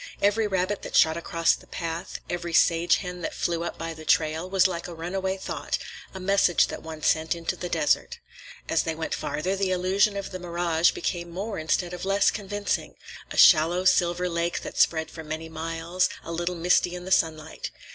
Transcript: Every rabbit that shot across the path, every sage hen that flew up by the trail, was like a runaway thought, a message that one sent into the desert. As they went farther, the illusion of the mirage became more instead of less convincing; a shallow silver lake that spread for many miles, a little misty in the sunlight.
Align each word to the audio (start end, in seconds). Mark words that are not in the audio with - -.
Every 0.19 0.47
rabbit 0.47 0.81
that 0.81 0.95
shot 0.95 1.15
across 1.15 1.53
the 1.53 1.67
path, 1.67 2.19
every 2.27 2.53
sage 2.53 2.95
hen 2.95 3.21
that 3.21 3.35
flew 3.35 3.63
up 3.63 3.77
by 3.77 3.93
the 3.93 4.03
trail, 4.03 4.49
was 4.49 4.65
like 4.65 4.87
a 4.87 4.95
runaway 4.95 5.37
thought, 5.37 5.77
a 6.11 6.19
message 6.19 6.65
that 6.69 6.81
one 6.81 7.03
sent 7.03 7.35
into 7.35 7.55
the 7.55 7.69
desert. 7.69 8.17
As 8.67 8.81
they 8.81 8.95
went 8.95 9.13
farther, 9.13 9.55
the 9.55 9.69
illusion 9.69 10.17
of 10.17 10.31
the 10.31 10.39
mirage 10.39 10.89
became 10.89 11.29
more 11.29 11.59
instead 11.59 11.93
of 11.93 12.03
less 12.03 12.31
convincing; 12.31 12.95
a 13.29 13.37
shallow 13.37 13.85
silver 13.85 14.27
lake 14.27 14.61
that 14.61 14.79
spread 14.79 15.11
for 15.11 15.23
many 15.23 15.49
miles, 15.49 16.09
a 16.23 16.31
little 16.31 16.55
misty 16.55 16.95
in 16.95 17.05
the 17.05 17.11
sunlight. 17.11 17.69